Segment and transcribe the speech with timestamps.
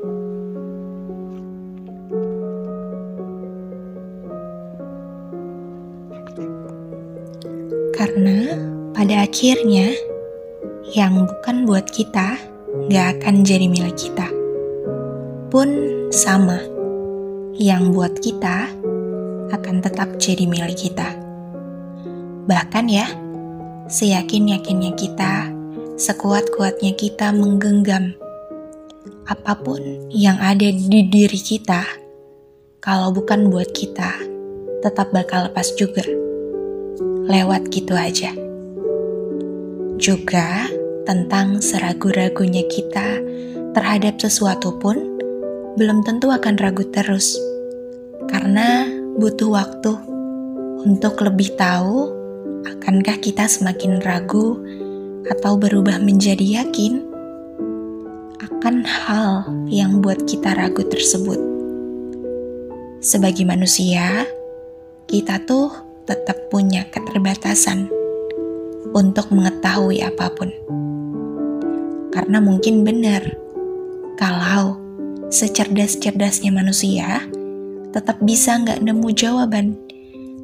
[0.00, 0.08] Karena
[8.96, 9.92] pada akhirnya,
[10.96, 12.40] yang bukan buat kita
[12.88, 14.24] gak akan jadi milik kita.
[15.52, 15.68] Pun
[16.08, 16.64] sama,
[17.60, 18.72] yang buat kita
[19.52, 21.12] akan tetap jadi milik kita.
[22.48, 23.04] Bahkan ya,
[23.92, 25.52] seyakin-yakinnya kita,
[26.00, 28.16] sekuat-kuatnya kita menggenggam
[29.28, 31.84] apa pun yang ada di diri kita,
[32.80, 34.16] kalau bukan buat kita,
[34.80, 36.04] tetap bakal lepas juga
[37.28, 38.32] lewat gitu aja.
[40.00, 40.64] Juga
[41.04, 43.20] tentang seragu-ragunya kita
[43.76, 44.96] terhadap sesuatu pun
[45.76, 47.36] belum tentu akan ragu terus.
[48.30, 48.88] Karena
[49.20, 49.92] butuh waktu
[50.86, 52.08] untuk lebih tahu
[52.64, 54.56] akankah kita semakin ragu
[55.28, 57.09] atau berubah menjadi yakin
[58.60, 61.40] akan hal yang buat kita ragu tersebut.
[63.00, 64.28] Sebagai manusia,
[65.08, 65.72] kita tuh
[66.04, 67.88] tetap punya keterbatasan
[68.92, 70.52] untuk mengetahui apa pun.
[72.12, 73.32] Karena mungkin benar
[74.20, 74.76] kalau
[75.32, 77.24] secerdas-cerdasnya manusia
[77.96, 79.72] tetap bisa nggak nemu jawaban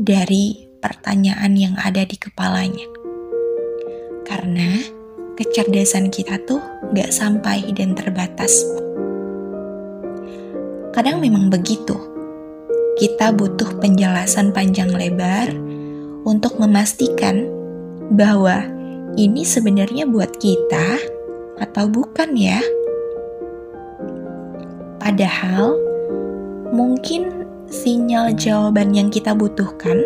[0.00, 2.88] dari pertanyaan yang ada di kepalanya.
[4.24, 4.96] Karena
[5.38, 6.58] kecerdasan kita tuh
[6.90, 8.66] nggak sampai dan terbatas.
[10.90, 11.94] Kadang memang begitu
[12.98, 15.54] kita butuh penjelasan panjang lebar
[16.26, 17.46] untuk memastikan
[18.10, 18.66] bahwa
[19.14, 20.98] ini sebenarnya buat kita
[21.62, 22.58] atau bukan ya.
[24.98, 25.78] Padahal
[26.74, 30.02] mungkin sinyal jawaban yang kita butuhkan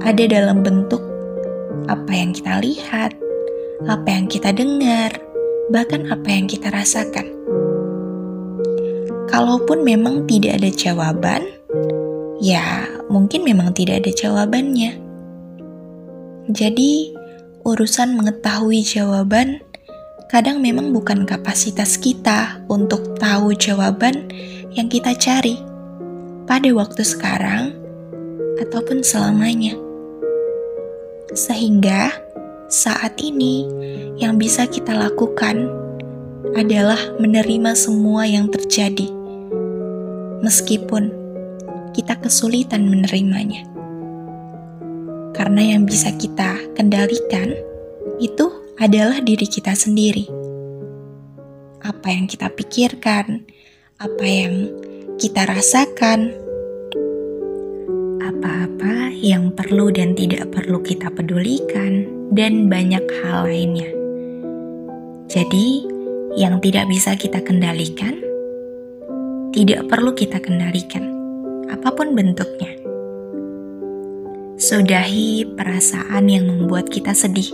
[0.00, 1.04] ada dalam bentuk
[1.92, 3.12] apa yang kita lihat,
[3.86, 5.14] apa yang kita dengar,
[5.70, 7.30] bahkan apa yang kita rasakan.
[9.28, 11.58] Kalaupun memang tidak ada jawaban,
[12.38, 14.94] Ya, mungkin memang tidak ada jawabannya.
[16.46, 17.10] Jadi,
[17.66, 19.58] urusan mengetahui jawaban
[20.30, 24.30] kadang memang bukan kapasitas kita untuk tahu jawaban
[24.70, 25.58] yang kita cari
[26.46, 27.74] pada waktu sekarang
[28.62, 29.74] ataupun selamanya.
[31.34, 32.14] Sehingga
[32.68, 33.64] saat ini
[34.20, 35.72] yang bisa kita lakukan
[36.52, 39.08] adalah menerima semua yang terjadi.
[40.44, 41.08] Meskipun
[41.96, 43.64] kita kesulitan menerimanya.
[45.32, 47.56] Karena yang bisa kita kendalikan
[48.20, 50.28] itu adalah diri kita sendiri.
[51.80, 53.48] Apa yang kita pikirkan,
[53.96, 54.68] apa yang
[55.16, 56.36] kita rasakan,
[59.28, 63.92] yang perlu dan tidak perlu kita pedulikan, dan banyak hal lainnya.
[65.28, 65.84] Jadi,
[66.40, 68.16] yang tidak bisa kita kendalikan
[69.48, 71.08] tidak perlu kita kendalikan
[71.72, 72.78] apa pun bentuknya.
[74.54, 77.50] Sudahi perasaan yang membuat kita sedih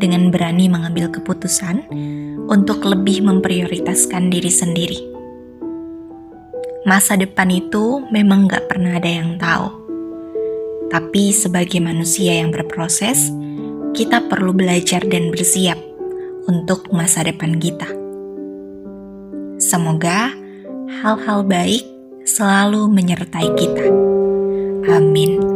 [0.00, 1.86] dengan berani mengambil keputusan
[2.50, 4.98] untuk lebih memprioritaskan diri sendiri.
[6.84, 9.83] Masa depan itu memang gak pernah ada yang tahu.
[10.94, 13.34] Tapi sebagai manusia yang berproses,
[13.98, 15.74] kita perlu belajar dan bersiap
[16.46, 17.90] untuk masa depan kita.
[19.58, 20.30] Semoga
[21.02, 21.82] hal-hal baik
[22.22, 23.90] selalu menyertai kita.
[24.86, 25.53] Amin.